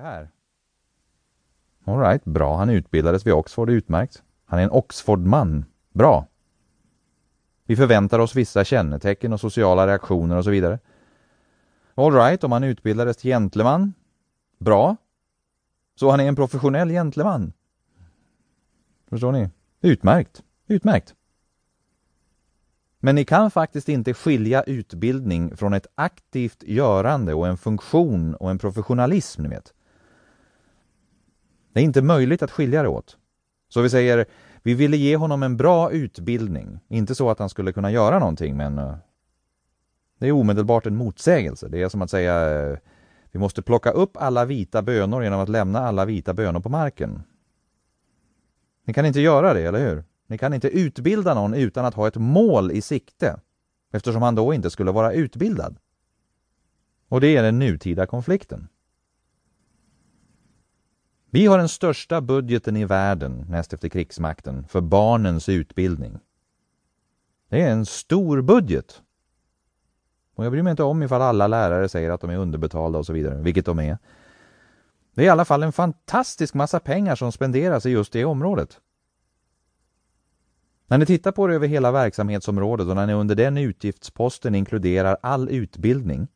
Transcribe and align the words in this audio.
det 0.00 0.06
här? 0.06 0.30
Alright, 1.84 2.24
bra. 2.24 2.56
Han 2.56 2.70
utbildades 2.70 3.26
vid 3.26 3.32
Oxford, 3.32 3.70
utmärkt. 3.70 4.22
Han 4.44 4.58
är 4.58 4.62
en 4.62 4.70
Oxfordman. 4.70 5.64
Bra. 5.92 6.26
Vi 7.64 7.76
förväntar 7.76 8.18
oss 8.18 8.34
vissa 8.34 8.64
kännetecken 8.64 9.32
och 9.32 9.40
sociala 9.40 9.86
reaktioner 9.86 10.36
och 10.36 10.44
så 10.44 10.50
vidare. 10.50 10.78
Alright, 11.94 12.44
om 12.44 12.52
han 12.52 12.64
utbildades 12.64 13.16
till 13.16 13.30
gentleman. 13.30 13.92
Bra. 14.58 14.96
Så 15.94 16.10
han 16.10 16.20
är 16.20 16.28
en 16.28 16.36
professionell 16.36 16.88
gentleman. 16.88 17.52
Förstår 19.08 19.32
ni? 19.32 19.48
Utmärkt. 19.80 20.42
Utmärkt. 20.66 21.14
Men 22.98 23.14
ni 23.14 23.24
kan 23.24 23.50
faktiskt 23.50 23.88
inte 23.88 24.14
skilja 24.14 24.62
utbildning 24.62 25.56
från 25.56 25.72
ett 25.72 25.86
aktivt 25.94 26.62
görande 26.62 27.34
och 27.34 27.46
en 27.46 27.56
funktion 27.56 28.34
och 28.34 28.50
en 28.50 28.58
professionalism, 28.58 29.42
ni 29.42 29.48
vet. 29.48 29.72
Det 31.72 31.80
är 31.80 31.84
inte 31.84 32.02
möjligt 32.02 32.42
att 32.42 32.50
skilja 32.50 32.82
det 32.82 32.88
åt. 32.88 33.16
Så 33.68 33.80
vi 33.82 33.90
säger, 33.90 34.26
vi 34.62 34.74
ville 34.74 34.96
ge 34.96 35.16
honom 35.16 35.42
en 35.42 35.56
bra 35.56 35.90
utbildning. 35.92 36.80
Inte 36.88 37.14
så 37.14 37.30
att 37.30 37.38
han 37.38 37.48
skulle 37.48 37.72
kunna 37.72 37.90
göra 37.90 38.18
någonting, 38.18 38.56
men 38.56 38.78
eh, 38.78 38.94
det 40.18 40.28
är 40.28 40.32
omedelbart 40.32 40.86
en 40.86 40.96
motsägelse. 40.96 41.68
Det 41.68 41.82
är 41.82 41.88
som 41.88 42.02
att 42.02 42.10
säga, 42.10 42.60
eh, 42.60 42.78
vi 43.32 43.38
måste 43.38 43.62
plocka 43.62 43.90
upp 43.90 44.16
alla 44.16 44.44
vita 44.44 44.82
bönor 44.82 45.22
genom 45.24 45.40
att 45.40 45.48
lämna 45.48 45.78
alla 45.78 46.04
vita 46.04 46.34
bönor 46.34 46.60
på 46.60 46.68
marken. 46.68 47.22
Ni 48.86 48.94
kan 48.94 49.06
inte 49.06 49.20
göra 49.20 49.54
det, 49.54 49.62
eller 49.62 49.88
hur? 49.88 50.04
Ni 50.26 50.38
kan 50.38 50.54
inte 50.54 50.68
utbilda 50.68 51.34
någon 51.34 51.54
utan 51.54 51.84
att 51.84 51.94
ha 51.94 52.08
ett 52.08 52.16
mål 52.16 52.72
i 52.72 52.82
sikte, 52.82 53.40
eftersom 53.92 54.22
han 54.22 54.34
då 54.34 54.54
inte 54.54 54.70
skulle 54.70 54.90
vara 54.90 55.12
utbildad. 55.12 55.76
Och 57.08 57.20
det 57.20 57.36
är 57.36 57.42
den 57.42 57.58
nutida 57.58 58.06
konflikten. 58.06 58.68
Vi 61.32 61.46
har 61.46 61.58
den 61.58 61.68
största 61.68 62.20
budgeten 62.20 62.76
i 62.76 62.84
världen, 62.84 63.46
näst 63.48 63.72
efter 63.72 63.88
krigsmakten, 63.88 64.64
för 64.68 64.80
barnens 64.80 65.48
utbildning. 65.48 66.18
Det 67.48 67.62
är 67.62 67.70
en 67.70 67.86
stor 67.86 68.42
budget. 68.42 69.02
Och 70.34 70.44
jag 70.44 70.52
bryr 70.52 70.62
mig 70.62 70.70
inte 70.70 70.82
om 70.82 71.02
ifall 71.02 71.22
alla 71.22 71.46
lärare 71.46 71.88
säger 71.88 72.10
att 72.10 72.20
de 72.20 72.30
är 72.30 72.36
underbetalda 72.36 72.98
och 72.98 73.06
så 73.06 73.12
vidare, 73.12 73.42
vilket 73.42 73.66
de 73.66 73.78
är. 73.78 73.98
Det 75.14 75.22
är 75.22 75.26
i 75.26 75.28
alla 75.28 75.44
fall 75.44 75.62
en 75.62 75.72
fantastisk 75.72 76.54
massa 76.54 76.80
pengar 76.80 77.16
som 77.16 77.32
spenderas 77.32 77.86
i 77.86 77.90
just 77.90 78.12
det 78.12 78.24
området. 78.24 78.80
När 80.86 80.98
ni 80.98 81.06
tittar 81.06 81.32
på 81.32 81.46
det 81.46 81.54
över 81.54 81.68
hela 81.68 81.92
verksamhetsområdet 81.92 82.86
och 82.86 82.96
när 82.96 83.06
ni 83.06 83.12
under 83.12 83.34
den 83.34 83.58
utgiftsposten 83.58 84.54
inkluderar 84.54 85.16
all 85.22 85.48
utbildning, 85.48 86.28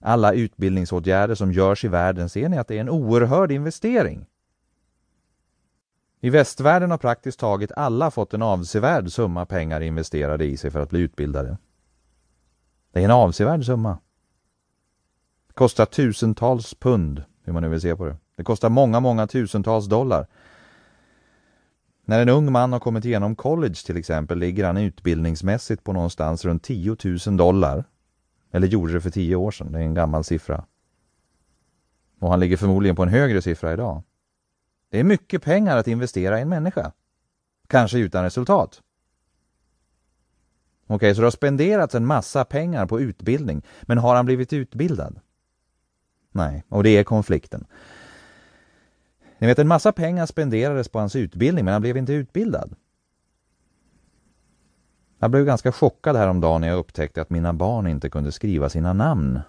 alla 0.00 0.32
utbildningsåtgärder 0.32 1.34
som 1.34 1.52
görs 1.52 1.84
i 1.84 1.88
världen, 1.88 2.28
ser 2.28 2.48
ni 2.48 2.58
att 2.58 2.68
det 2.68 2.76
är 2.76 2.80
en 2.80 2.88
oerhörd 2.88 3.52
investering. 3.52 4.26
I 6.20 6.30
västvärlden 6.30 6.90
har 6.90 6.98
praktiskt 6.98 7.40
taget 7.40 7.72
alla 7.72 8.10
fått 8.10 8.34
en 8.34 8.42
avsevärd 8.42 9.12
summa 9.12 9.46
pengar 9.46 9.80
investerade 9.80 10.44
i 10.44 10.56
sig 10.56 10.70
för 10.70 10.80
att 10.80 10.90
bli 10.90 11.00
utbildade. 11.00 11.58
Det 12.92 13.00
är 13.00 13.04
en 13.04 13.10
avsevärd 13.10 13.64
summa. 13.64 13.98
Det 15.46 15.54
kostar 15.54 15.86
tusentals 15.86 16.74
pund, 16.74 17.24
hur 17.44 17.52
man 17.52 17.62
nu 17.62 17.68
vill 17.68 17.80
se 17.80 17.96
på 17.96 18.06
det. 18.06 18.16
Det 18.36 18.44
kostar 18.44 18.68
många, 18.68 19.00
många 19.00 19.26
tusentals 19.26 19.86
dollar 19.86 20.26
när 22.10 22.22
en 22.22 22.28
ung 22.28 22.52
man 22.52 22.72
har 22.72 22.80
kommit 22.80 23.04
igenom 23.04 23.36
college 23.36 23.74
till 23.74 23.96
exempel 23.96 24.38
ligger 24.38 24.64
han 24.64 24.76
utbildningsmässigt 24.76 25.84
på 25.84 25.92
någonstans 25.92 26.44
runt 26.44 26.62
10 26.62 26.96
000 27.26 27.36
dollar. 27.36 27.84
Eller 28.50 28.66
gjorde 28.66 28.92
det 28.92 29.00
för 29.00 29.10
tio 29.10 29.36
år 29.36 29.50
sedan, 29.50 29.72
det 29.72 29.78
är 29.78 29.82
en 29.82 29.94
gammal 29.94 30.24
siffra. 30.24 30.64
Och 32.18 32.30
han 32.30 32.40
ligger 32.40 32.56
förmodligen 32.56 32.96
på 32.96 33.02
en 33.02 33.08
högre 33.08 33.42
siffra 33.42 33.72
idag. 33.72 34.02
Det 34.90 35.00
är 35.00 35.04
mycket 35.04 35.42
pengar 35.42 35.76
att 35.76 35.88
investera 35.88 36.38
i 36.38 36.42
en 36.42 36.48
människa. 36.48 36.92
Kanske 37.66 37.98
utan 37.98 38.24
resultat. 38.24 38.82
Okej, 40.84 40.94
okay, 40.94 41.14
så 41.14 41.20
det 41.20 41.26
har 41.26 41.30
spenderats 41.30 41.94
en 41.94 42.06
massa 42.06 42.44
pengar 42.44 42.86
på 42.86 43.00
utbildning, 43.00 43.62
men 43.82 43.98
har 43.98 44.16
han 44.16 44.26
blivit 44.26 44.52
utbildad? 44.52 45.20
Nej, 46.32 46.64
och 46.68 46.82
det 46.82 46.90
är 46.90 47.04
konflikten. 47.04 47.66
Ni 49.38 49.46
vet, 49.46 49.58
en 49.58 49.68
massa 49.68 49.92
pengar 49.92 50.26
spenderades 50.26 50.88
på 50.88 50.98
hans 50.98 51.16
utbildning, 51.16 51.64
men 51.64 51.72
han 51.72 51.82
blev 51.82 51.96
inte 51.96 52.12
utbildad. 52.12 52.74
Jag 55.22 55.30
blev 55.30 55.44
ganska 55.44 55.72
chockad 55.72 56.16
häromdagen 56.16 56.60
när 56.60 56.68
jag 56.68 56.78
upptäckte 56.78 57.22
att 57.22 57.30
mina 57.30 57.52
barn 57.52 57.86
inte 57.86 58.10
kunde 58.10 58.32
skriva 58.32 58.68
sina 58.68 58.92
namn. 58.92 59.40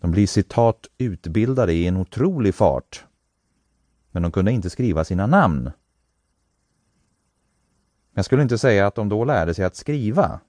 De 0.00 0.10
blir 0.10 0.26
citat 0.26 0.86
utbildade 0.98 1.72
i 1.72 1.86
en 1.86 1.96
otrolig 1.96 2.54
fart. 2.54 3.04
Men 4.10 4.22
de 4.22 4.32
kunde 4.32 4.52
inte 4.52 4.70
skriva 4.70 5.04
sina 5.04 5.26
namn. 5.26 5.70
Jag 8.14 8.24
skulle 8.24 8.42
inte 8.42 8.58
säga 8.58 8.86
att 8.86 8.94
de 8.94 9.08
då 9.08 9.24
lärde 9.24 9.54
sig 9.54 9.64
att 9.64 9.76
skriva. 9.76 10.40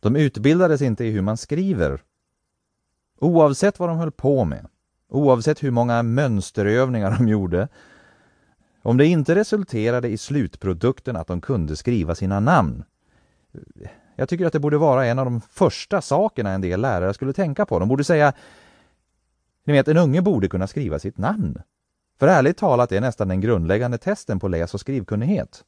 De 0.00 0.16
utbildades 0.16 0.82
inte 0.82 1.04
i 1.04 1.10
hur 1.10 1.22
man 1.22 1.36
skriver. 1.36 2.02
Oavsett 3.18 3.78
vad 3.78 3.88
de 3.88 3.98
höll 3.98 4.12
på 4.12 4.44
med 4.44 4.66
oavsett 5.14 5.62
hur 5.62 5.70
många 5.70 6.02
mönsterövningar 6.02 7.16
de 7.18 7.28
gjorde. 7.28 7.68
Om 8.84 8.96
det 8.96 9.06
inte 9.06 9.34
resulterade 9.34 10.08
i 10.08 10.18
slutprodukten 10.18 11.16
att 11.16 11.26
de 11.26 11.40
kunde 11.40 11.76
skriva 11.76 12.14
sina 12.14 12.40
namn. 12.40 12.84
Jag 14.16 14.28
tycker 14.28 14.46
att 14.46 14.52
det 14.52 14.60
borde 14.60 14.78
vara 14.78 15.06
en 15.06 15.18
av 15.18 15.24
de 15.24 15.40
första 15.40 16.00
sakerna 16.00 16.50
en 16.50 16.60
del 16.60 16.80
lärare 16.80 17.14
skulle 17.14 17.32
tänka 17.32 17.66
på. 17.66 17.78
De 17.78 17.88
borde 17.88 18.04
säga, 18.04 18.32
ni 19.64 19.72
vet, 19.72 19.88
en 19.88 19.96
unge 19.96 20.22
borde 20.22 20.48
kunna 20.48 20.66
skriva 20.66 20.98
sitt 20.98 21.18
namn. 21.18 21.62
För 22.18 22.28
ärligt 22.28 22.56
talat 22.56 22.92
är 22.92 23.00
nästan 23.00 23.28
den 23.28 23.40
grundläggande 23.40 23.98
testen 23.98 24.40
på 24.40 24.48
läs- 24.48 24.74
och 24.74 24.80
skrivkunnighet. 24.80 25.64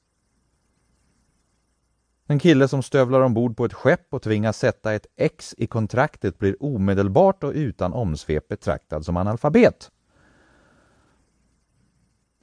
En 2.26 2.38
kille 2.38 2.68
som 2.68 2.82
stövlar 2.82 3.20
ombord 3.20 3.56
på 3.56 3.64
ett 3.64 3.74
skepp 3.74 4.14
och 4.14 4.22
tvingas 4.22 4.58
sätta 4.58 4.94
ett 4.94 5.06
X 5.16 5.54
i 5.58 5.66
kontraktet 5.66 6.38
blir 6.38 6.62
omedelbart 6.62 7.44
och 7.44 7.52
utan 7.54 7.92
omsvep 7.92 8.48
betraktad 8.48 9.04
som 9.04 9.16
analfabet. 9.16 9.90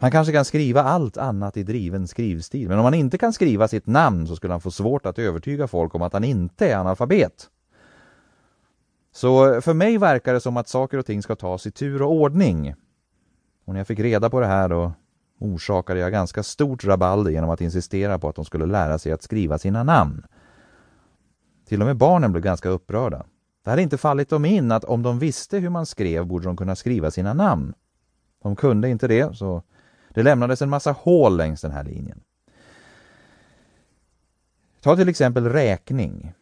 Han 0.03 0.11
kanske 0.11 0.33
kan 0.33 0.45
skriva 0.45 0.83
allt 0.83 1.17
annat 1.17 1.57
i 1.57 1.63
driven 1.63 2.07
skrivstil, 2.07 2.69
men 2.69 2.79
om 2.79 2.85
han 2.85 2.93
inte 2.93 3.17
kan 3.17 3.33
skriva 3.33 3.67
sitt 3.67 3.87
namn 3.87 4.27
så 4.27 4.35
skulle 4.35 4.53
han 4.53 4.61
få 4.61 4.71
svårt 4.71 5.05
att 5.05 5.19
övertyga 5.19 5.67
folk 5.67 5.95
om 5.95 6.01
att 6.01 6.13
han 6.13 6.23
inte 6.23 6.69
är 6.71 6.77
analfabet. 6.77 7.49
Så 9.11 9.61
för 9.61 9.73
mig 9.73 9.97
verkar 9.97 10.33
det 10.33 10.39
som 10.39 10.57
att 10.57 10.67
saker 10.67 10.97
och 10.97 11.05
ting 11.05 11.21
ska 11.21 11.35
tas 11.35 11.67
i 11.67 11.71
tur 11.71 12.01
och 12.01 12.11
ordning. 12.11 12.75
Och 13.65 13.73
när 13.73 13.79
jag 13.79 13.87
fick 13.87 13.99
reda 13.99 14.29
på 14.29 14.39
det 14.39 14.45
här 14.45 14.69
då 14.69 14.91
orsakade 15.39 15.99
jag 15.99 16.11
ganska 16.11 16.43
stort 16.43 16.85
rabalder 16.85 17.31
genom 17.31 17.49
att 17.49 17.61
insistera 17.61 18.19
på 18.19 18.29
att 18.29 18.35
de 18.35 18.45
skulle 18.45 18.65
lära 18.65 18.99
sig 18.99 19.11
att 19.11 19.23
skriva 19.23 19.57
sina 19.57 19.83
namn. 19.83 20.25
Till 21.67 21.81
och 21.81 21.87
med 21.87 21.97
barnen 21.97 22.31
blev 22.31 22.43
ganska 22.43 22.69
upprörda. 22.69 23.25
Det 23.63 23.69
hade 23.69 23.81
inte 23.81 23.97
fallit 23.97 24.29
dem 24.29 24.45
in 24.45 24.71
att 24.71 24.83
om 24.83 25.03
de 25.03 25.19
visste 25.19 25.57
hur 25.57 25.69
man 25.69 25.85
skrev 25.85 26.25
borde 26.25 26.45
de 26.45 26.57
kunna 26.57 26.75
skriva 26.75 27.11
sina 27.11 27.33
namn. 27.33 27.73
De 28.41 28.55
kunde 28.55 28.89
inte 28.89 29.07
det, 29.07 29.37
så 29.37 29.63
det 30.13 30.23
lämnades 30.23 30.61
en 30.61 30.69
massa 30.69 30.91
hål 30.91 31.37
längs 31.37 31.61
den 31.61 31.71
här 31.71 31.83
linjen. 31.83 32.21
Ta 34.81 34.95
till 34.95 35.09
exempel 35.09 35.49
räkning. 35.49 36.33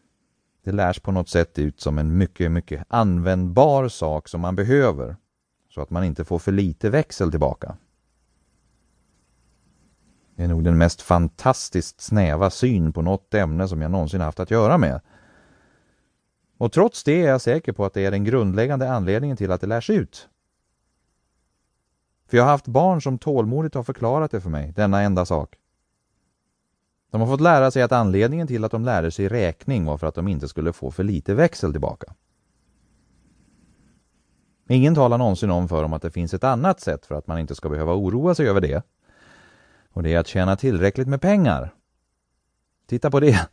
Det 0.64 0.72
lärs 0.72 1.00
på 1.00 1.12
något 1.12 1.30
sätt 1.30 1.60
ut 1.60 1.82
som 1.82 1.98
en 1.98 2.18
mycket, 2.18 2.52
mycket 2.52 2.86
användbar 2.88 3.88
sak 3.88 4.28
som 4.28 4.42
man 4.42 4.56
behöver, 4.56 5.16
så 5.70 5.82
att 5.82 5.90
man 5.90 6.04
inte 6.04 6.26
får 6.26 6.40
för 6.40 6.52
lite 6.52 6.90
växel 6.90 7.32
tillbaka. 7.32 7.78
Det 10.36 10.44
är 10.44 10.48
nog 10.48 10.64
den 10.64 10.78
mest 10.78 11.02
fantastiskt 11.02 12.02
snäva 12.02 12.50
syn 12.50 12.94
på 12.94 13.02
något 13.02 13.34
ämne 13.34 13.68
som 13.68 13.82
jag 13.82 13.92
någonsin 13.92 14.22
haft 14.22 14.40
att 14.40 14.52
göra 14.52 14.78
med. 14.78 15.02
Och 16.58 16.72
trots 16.72 17.04
det 17.04 17.24
är 17.24 17.30
jag 17.30 17.42
säker 17.42 17.72
på 17.72 17.86
att 17.86 17.94
det 17.94 18.06
är 18.06 18.12
den 18.12 18.24
grundläggande 18.24 18.92
anledningen 18.92 19.38
till 19.38 19.52
att 19.52 19.62
det 19.62 19.68
lärs 19.68 19.90
ut. 19.90 20.30
För 22.32 22.38
jag 22.38 22.44
har 22.44 22.52
haft 22.52 22.68
barn 22.68 23.02
som 23.02 23.18
tålmodigt 23.18 23.76
har 23.76 23.84
förklarat 23.84 24.32
det 24.32 24.42
för 24.42 24.50
mig, 24.50 24.74
denna 24.76 25.02
enda 25.02 25.26
sak. 25.26 25.56
De 27.12 27.22
har 27.22 27.28
fått 27.28 27.42
lära 27.42 27.72
sig 27.72 27.82
att 27.82 27.92
anledningen 27.92 28.48
till 28.48 28.64
att 28.64 28.72
de 28.72 28.86
lärde 28.86 29.12
sig 29.12 29.28
räkning 29.28 29.86
var 29.86 29.98
för 29.98 30.08
att 30.08 30.16
de 30.16 30.28
inte 30.28 30.48
skulle 30.48 30.74
få 30.74 30.92
för 30.92 31.04
lite 31.04 31.34
växel 31.34 31.72
tillbaka. 31.72 32.14
Ingen 34.70 34.96
talar 34.96 35.18
någonsin 35.18 35.52
om 35.52 35.68
för 35.68 35.82
dem 35.82 35.94
att 35.94 36.02
det 36.02 36.12
finns 36.12 36.34
ett 36.34 36.44
annat 36.44 36.80
sätt 36.80 37.06
för 37.06 37.16
att 37.16 37.28
man 37.28 37.40
inte 37.40 37.56
ska 37.56 37.70
behöva 37.70 37.94
oroa 37.94 38.36
sig 38.36 38.50
över 38.50 38.62
det. 38.62 38.86
Och 39.90 40.04
det 40.04 40.14
är 40.14 40.20
att 40.20 40.28
tjäna 40.28 40.56
tillräckligt 40.56 41.08
med 41.08 41.22
pengar. 41.22 41.74
Titta 42.88 43.12
på 43.12 43.20
det. 43.20 43.50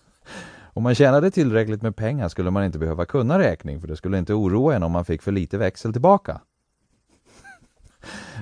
Om 0.74 0.82
man 0.82 0.94
tjänade 0.94 1.30
tillräckligt 1.30 1.82
med 1.82 1.96
pengar 1.96 2.28
skulle 2.28 2.50
man 2.50 2.64
inte 2.64 2.78
behöva 2.78 3.04
kunna 3.04 3.38
räkning 3.38 3.80
för 3.80 3.88
det 3.88 3.96
skulle 3.96 4.18
inte 4.18 4.34
oroa 4.34 4.76
en 4.76 4.82
om 4.82 4.92
man 4.92 5.04
fick 5.04 5.22
för 5.22 5.32
lite 5.32 5.58
växel 5.58 5.92
tillbaka 5.92 6.40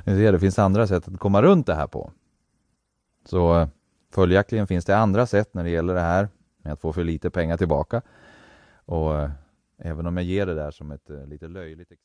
det 0.04 0.40
finns 0.40 0.58
andra 0.58 0.86
sätt 0.86 1.08
att 1.08 1.18
komma 1.18 1.42
runt 1.42 1.66
det 1.66 1.74
här 1.74 1.86
på. 1.86 2.10
Så 3.24 3.60
eh, 3.60 3.68
följaktligen 4.10 4.66
finns 4.66 4.84
det 4.84 4.96
andra 4.96 5.26
sätt 5.26 5.54
när 5.54 5.64
det 5.64 5.70
gäller 5.70 5.94
det 5.94 6.00
här 6.00 6.28
med 6.62 6.72
att 6.72 6.80
få 6.80 6.92
för 6.92 7.04
lite 7.04 7.30
pengar 7.30 7.56
tillbaka. 7.56 8.02
Och 8.84 9.18
eh, 9.18 9.30
även 9.78 10.06
om 10.06 10.16
jag 10.16 10.26
ger 10.26 10.46
det 10.46 10.54
där 10.54 10.70
som 10.70 10.90
ett 10.90 11.10
eh, 11.10 11.26
lite 11.26 11.48
löjligt 11.48 11.92
exempel 11.92 11.98